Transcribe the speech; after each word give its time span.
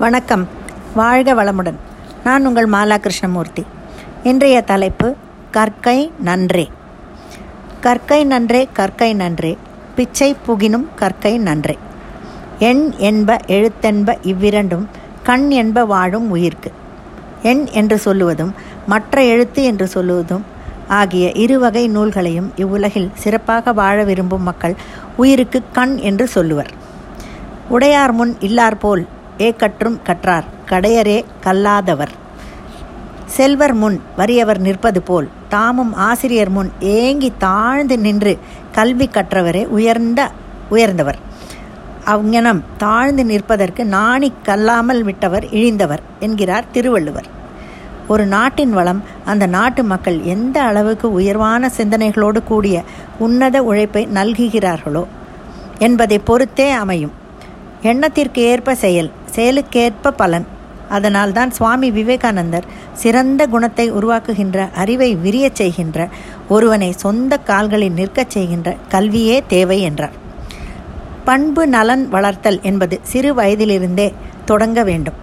வணக்கம். 0.00 0.48
வாழ்க 0.94 1.34
வளமுடன். 1.34 1.74
நான் 2.24 2.46
உங்கள் 2.46 2.68
மாலா 2.68 2.96
கிருஷ்ணமூர்த்தி 2.96 3.66
இன்றைய 4.22 4.60
தலைப்பு 4.60 5.14
கற்கை 5.50 6.10
நன்றே. 6.20 6.70
கற்கை 7.80 8.24
நன்றே 8.24 8.68
கற்கை 8.72 9.14
நன்றே. 9.14 9.58
பிச்சை 9.94 10.36
புகினும் 10.48 10.86
கற்கை 10.94 11.38
நன்றே. 11.38 11.78
எண் 12.58 12.92
என்ப 12.96 13.36
எழுத்தென்ப 13.46 14.16
இவ்விரண்டும் 14.22 14.88
கண் 15.22 15.50
என்ப 15.50 15.84
வாழும் 15.84 16.34
உயிர்க்கு. 16.34 16.72
எண் 17.42 17.66
என்று 17.66 17.98
சொல்லுவதும் 17.98 18.54
மற்ற 18.86 19.24
எழுத்து 19.24 19.62
என்று 19.62 19.86
சொல்லுவதும் 19.86 20.42
ஆகிய 20.88 21.32
இருவகை 21.32 21.88
நூல்களையும் 21.88 22.52
இவ்வுலகில் 22.56 23.10
சிறப்பாக 23.14 23.72
வாழ 23.72 24.04
விரும்பும் 24.04 24.42
மக்கள் 24.42 24.74
உயிருக்கு 25.16 25.62
கண் 25.72 25.96
என்று 25.96 26.28
சொல்லுவர். 26.28 26.70
உடையார் 27.68 28.12
முன் 28.12 28.36
இல்லார் 28.40 28.78
போல் 28.78 29.06
ஏ 29.44 29.48
கற்றும் 29.60 29.98
கற்றார் 30.06 30.46
கடையரே 30.70 31.18
கல்லாதவர். 31.44 32.12
செல்வர் 33.36 33.74
முன் 33.74 33.96
வறியவர் 34.16 34.60
நிற்பது 34.60 35.00
போல் 35.02 35.28
தாமும் 35.48 35.92
ஆசிரியர் 36.08 36.50
முன் 36.50 36.70
ஏங்கி 36.80 37.30
தாழ்ந்து 37.38 37.96
நின்று 37.98 38.32
கல்வி 38.72 39.06
கற்றவரே 39.12 39.62
உயர்ந்த 39.66 40.30
உயர்ந்தவர். 40.70 41.18
அவ்ஞனம் 42.04 42.60
தாழ்ந்து 42.76 43.24
நிற்பதற்கு 43.24 43.84
நாணி 43.84 44.32
கல்லாமல் 44.48 45.02
விட்டவர் 45.02 45.44
இழிந்தவர் 45.44 46.02
என்கிறார் 46.20 46.70
திருவள்ளுவர். 46.72 47.28
ஒரு 48.08 48.26
நாட்டின் 48.26 48.72
வளம் 48.72 49.00
அந்த 49.24 49.46
நாட்டு 49.46 49.82
மக்கள் 49.84 50.18
எந்த 50.34 50.56
அளவுக்கு 50.62 51.12
உயர்வான 51.12 51.70
சிந்தனைகளோடு 51.76 52.42
கூடிய 52.44 52.82
உன்னத 53.18 53.56
உழைப்பை 53.62 54.02
நல்குகிறார்களோ 54.14 55.04
என்பதை 55.78 56.18
பொறுத்தே 56.18 56.70
அமையும். 56.82 57.14
எண்ணத்திற்கு 57.82 58.40
ஏற்ப 58.42 58.74
செயல் 58.74 59.10
செயலுக்கேற்ப 59.34 60.10
பலன். 60.10 60.46
அதனால்தான் 60.88 61.50
சுவாமி 61.50 61.90
விவேகானந்தர் 61.90 62.64
சிறந்த 62.92 63.46
குணத்தை 63.46 63.92
உருவாக்குகின்ற 63.92 64.68
அறிவை 64.74 65.16
விரியச் 65.16 65.58
செய்கின்ற 65.60 66.08
ஒருவனை 66.48 66.92
சொந்த 66.92 67.36
கால்களில் 67.36 67.92
நிற்கச் 67.92 68.30
செய்கின்ற 68.30 68.76
கல்வியே 68.88 69.42
தேவை 69.46 69.80
என்றார். 69.80 70.16
பண்பு 71.24 71.66
நலன் 71.66 72.08
வளர்த்தல் 72.08 72.60
என்பது 72.62 73.00
சிறு 73.02 73.34
வயதிலிருந்தே 73.34 74.14
தொடங்க 74.44 74.82
வேண்டும். 74.84 75.18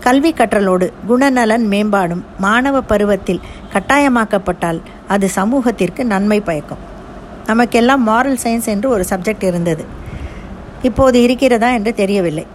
கல்வி 0.00 0.32
கற்றலோடு 0.32 0.92
குணநலன் 1.08 1.66
மேம்பாடும் 1.70 2.22
மாணவ 2.38 2.80
பருவத்தில் 2.80 3.40
கட்டாயமாக்கப்பட்டால் 3.72 4.80
அது 5.08 5.28
சமூகத்திற்கு 5.28 6.04
நன்மை 6.04 6.40
பயக்கும். 6.40 6.84
நமக்கெல்லாம் 7.46 8.08
மாரல் 8.08 8.38
சயின்ஸ் 8.44 8.64
என்று 8.64 8.88
ஒரு 8.88 9.04
சப்ஜெக்ட் 9.10 9.44
இருந்தது. 9.44 9.84
இப்போது 10.82 11.22
இருக்கிறதா 11.22 11.70
என்று 11.70 11.94
தெரியவில்லை. 11.94 12.46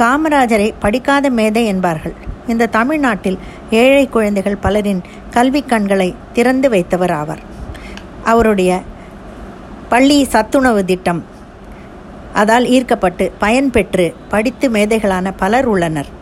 காமராஜரை 0.00 0.74
படிக்காத 0.78 1.30
மேதை 1.30 1.66
என்பார்கள். 1.66 2.14
இந்த 2.48 2.66
தமிழ்நாட்டில் 2.66 3.38
ஏழை 3.70 4.08
குழந்தைகள் 4.08 4.56
பலரின் 4.56 5.02
கல்வி 5.30 5.62
கண்களை 5.62 6.14
திறந்து 6.32 6.68
வைத்தவர் 6.68 7.14
ஆவார். 7.20 7.42
அவருடைய 8.24 8.80
பள்ளி 9.88 10.24
சத்துணவு 10.24 10.84
திட்டம் 10.84 11.24
அதால் 12.34 12.66
ஈர்க்கப்பட்டு 12.66 13.32
பயன்பெற்று 13.40 14.14
படித்து 14.28 14.70
மேதைகளான 14.70 15.32
பலர் 15.36 15.66
உள்ளனர். 15.66 16.18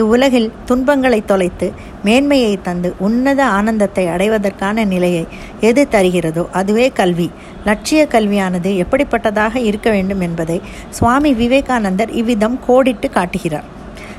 இவ்வுலகில் 0.00 0.48
துன்பங்களை 0.64 1.18
தொலைத்து 1.30 1.66
மேன்மையை 2.04 2.52
தந்து 2.62 2.88
உன்னத 3.06 3.40
ஆனந்தத்தை 3.56 4.04
அடைவதற்கான 4.06 4.84
நிலையை 4.84 5.24
எது 5.60 5.82
தருகிறதோ 5.90 6.44
அதுவே 6.60 6.86
கல்வி. 7.00 7.28
லட்சிய 7.64 8.02
கல்வியானது 8.14 8.70
எப்படிப்பட்டதாக 8.84 9.54
இருக்க 9.70 9.90
வேண்டும் 9.90 10.20
என்பதை 10.20 10.58
சுவாமி 10.90 11.32
விவேகானந்தர் 11.32 12.12
இவ்விதம் 12.20 12.56
கோடிட்டு 12.66 13.08
காட்டுகிறார். 13.10 13.68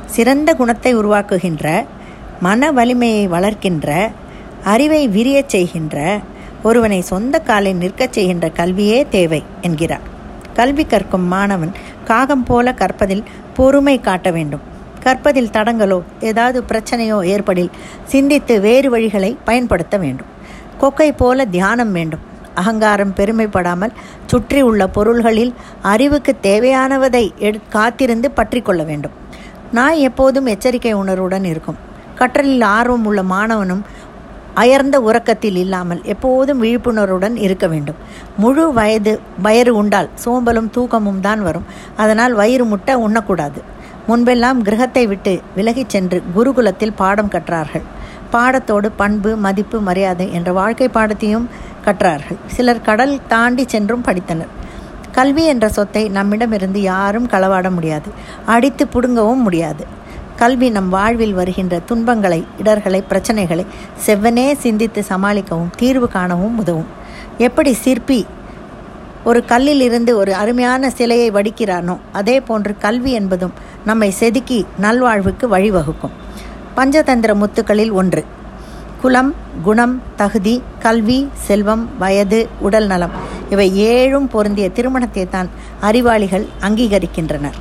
சிறந்த 0.05 0.49
குணத்தை 0.53 0.91
உருவாக்குகின்ற 0.95 1.67
மன 2.39 2.71
வலிமையை 2.71 3.25
வளர்க்கின்ற 3.27 3.89
அறிவை 4.73 5.01
விரியச் 5.15 5.53
செய்கின்ற 5.55 5.97
ஒருவனை 6.63 6.99
சொந்த 7.11 7.39
காலில் 7.39 7.75
நிற்கச் 7.75 8.13
செய்கின்ற 8.13 8.45
கல்வியே 8.59 8.99
தேவை 9.15 9.41
என்கிறார். 9.61 10.05
கல்வி 10.53 10.85
கற்கும் 10.85 11.27
மாணவன் 11.33 11.73
காகம் 12.05 12.43
போல 12.43 12.73
கற்பதில் 12.81 13.23
பொறுமை 13.53 13.95
காட்ட 14.01 14.29
வேண்டும். 14.31 14.63
கற்பதில் 15.05 15.53
தடங்களோ 15.55 15.99
ஏதாவது 16.29 16.59
பிரச்சனையோ 16.69 17.17
ஏற்படில் 17.33 17.71
சிந்தித்து 18.11 18.55
வேறு 18.67 18.89
வழிகளை 18.95 19.31
பயன்படுத்த 19.47 19.97
வேண்டும். 20.03 20.29
கொக்கை 20.81 21.09
போல 21.21 21.45
தியானம் 21.55 21.93
வேண்டும். 21.97 22.23
அகங்காரம் 22.61 23.13
பெருமைப்படாமல் 23.17 23.93
சுற்றி 24.31 24.61
உள்ள 24.69 24.81
பொருள்களில் 24.87 25.53
அறிவுக்கு 25.93 26.33
தேவையானவதை 26.47 27.23
எடு 27.47 27.59
காத்திருந்து 27.75 28.27
பற்றி 28.31 28.61
கொள்ள 28.61 28.81
வேண்டும். 28.89 29.15
நாய் 29.77 30.01
எப்போதும் 30.09 30.49
எச்சரிக்கை 30.53 30.93
உணர்வுடன் 31.01 31.45
இருக்கும். 31.51 31.79
கற்றலில் 32.19 32.65
ஆர்வம் 32.77 33.05
உள்ள 33.09 33.21
மாணவனும் 33.33 33.83
அயர்ந்த 34.61 34.97
உறக்கத்தில் 35.07 35.57
இல்லாமல் 35.61 36.01
எப்போதும் 36.13 36.59
விழிப்புணர்வுடன் 36.63 37.35
இருக்க 37.45 37.65
வேண்டும். 37.67 38.01
முழு 38.43 38.65
வயது 38.73 39.13
வயிறு 39.45 39.71
உண்டால் 39.81 40.09
சோம்பலும் 40.23 40.69
தூக்கமும் 40.75 41.23
தான் 41.27 41.41
வரும். 41.47 41.65
அதனால் 42.03 42.33
வயிறு 42.41 42.65
முட்டை 42.65 42.95
உண்ணக்கூடாது. 43.05 43.61
முன்பெல்லாம் 44.07 44.61
கிரகத்தை 44.67 45.07
விட்டு 45.07 45.33
விலகிச் 45.55 45.91
சென்று 45.93 46.17
குருகுலத்தில் 46.35 46.97
பாடம் 47.01 47.29
கற்றார்கள். 47.29 47.85
பாடத்தோடு 48.33 48.87
பண்பு 49.01 49.31
மதிப்பு 49.35 49.79
மரியாதை 49.79 50.27
என்ற 50.33 50.51
வாழ்க்கை 50.51 50.87
பாடத்தையும் 50.93 51.45
கற்றார்கள். 51.85 52.39
சிலர் 52.47 52.81
கடல் 52.81 53.15
தாண்டி 53.27 53.65
சென்றும் 53.67 54.03
படித்தனர். 54.07 54.51
கல்வி 55.11 55.45
என்ற 55.45 55.69
சொத்தை 55.69 56.09
நம்மிடமிருந்து 56.09 56.81
யாரும் 56.81 57.27
களவாட 57.27 57.69
முடியாது. 57.69 58.11
அடித்து 58.45 58.85
புடுங்கவும் 58.93 59.43
முடியாது. 59.47 59.85
கல்வி 60.35 60.69
நம் 60.69 60.89
வாழ்வில் 60.89 61.33
வருகின்ற 61.33 61.79
துன்பங்களை 61.79 62.43
இடர்களை 62.61 63.03
பிரச்சனைகளை 63.09 63.65
செவ்வனே 64.05 64.47
சிந்தித்து 64.63 65.03
சமாளிக்கவும் 65.09 65.73
தீர்வு 65.77 66.07
காணவும் 66.07 66.57
உதவும். 66.57 66.91
எப்படி 67.37 67.73
சிற்பி 67.73 68.25
ஒரு 69.29 69.45
கல்லில் 69.45 69.81
இருந்து 69.81 70.11
ஒரு 70.21 70.31
அருமையான 70.35 70.89
சிலையை 70.89 71.27
வடிக்கிறானோ 71.31 71.93
அதே 72.11 72.35
போன்று 72.47 72.73
கல்வி 72.85 73.11
என்பதும் 73.11 73.53
நம்மை 73.85 74.11
செதுக்கி 74.11 74.65
நல்வாழ்வுக்கு 74.81 75.45
வழிவகுக்கும். 75.51 76.13
பஞ்சதந்திர 76.77 77.33
முத்துக்களில் 77.33 77.91
ஒன்று. 77.91 78.25
குலம் 79.01 79.35
குணம் 79.63 80.01
தகுதி 80.15 80.63
கல்வி 80.79 81.29
செல்வம் 81.33 81.89
வயது 81.99 82.49
உடல் 82.59 82.87
நலம். 82.87 83.09
இவை 83.49 83.81
ஏழும் 83.81 84.29
பொருந்திய 84.29 84.69
திருமணத்தை 84.69 85.29
தான் 85.29 85.49
அறிவாளிகள் 85.81 86.45
அங்கீகரிக்கின்றனர். 86.61 87.57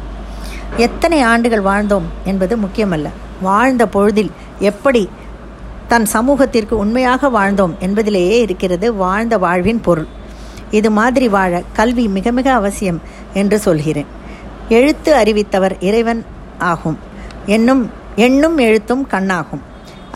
எத்தனை 0.77 1.21
ஆண்டுகள் 1.21 1.63
வாழ்ந்தோம் 1.63 2.07
என்பது 2.25 2.57
முக்கியமல்ல. 2.57 3.09
வாழ்ந்த 3.41 3.87
பொழுதில் 3.87 4.31
எப்படி 4.59 5.09
தன் 5.89 6.05
சமூகத்திற்கு 6.05 6.77
உண்மையாக 6.77 7.29
வாழ்ந்தோம் 7.29 7.79
என்பதிலேயே 7.79 8.41
இருக்கிறது 8.41 8.95
வாழ்ந்த 8.95 9.39
வாழ்வின் 9.39 9.81
பொருள். 9.81 10.07
இது 10.71 10.91
மாதிரி 10.91 11.29
வாழ 11.29 11.63
கல்வி 11.73 12.09
மிக 12.09 12.31
மிக 12.31 12.53
அவசியம் 12.53 13.01
என்று 13.35 13.59
சொல்கிறேன். 13.59 14.07
எழுத்து 14.77 15.11
அறிவித்தவர் 15.23 15.75
இறைவன் 15.89 16.23
ஆகும். 16.71 16.99
என்னும் 17.57 17.83
எண்ணும் 18.27 18.59
எழுத்தும் 18.67 19.05
கண்ணாகும். 19.13 19.63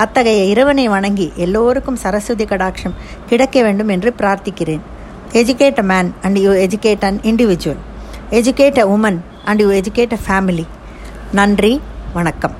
அத்தகைய 0.02 0.42
இறைவனை 0.52 0.84
வணங்கி 0.94 1.26
எல்லோருக்கும் 1.44 2.00
சரஸ்வதி 2.04 2.44
கடாட்சம் 2.44 2.98
கிடைக்க 3.30 3.62
வேண்டும் 3.66 3.92
என்று 3.94 4.10
பிரார்த்திக்கிறேன். 4.18 4.84
Educate 5.40 5.78
a 5.78 5.86
man 5.92 6.10
and 6.22 6.38
you 6.44 6.52
educate 6.66 7.06
an 7.08 7.20
individual 7.30 7.82
educate 8.38 8.78
a 8.84 8.86
woman 8.96 9.18
and 9.44 9.60
you 9.64 9.68
educate 9.80 10.16
a 10.18 10.20
family 10.26 10.66
நன்றி 11.32 11.74
வணக்கம். 12.12 12.56